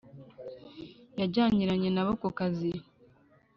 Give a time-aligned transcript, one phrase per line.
[1.19, 2.71] yajyaniranye nabo kukazi.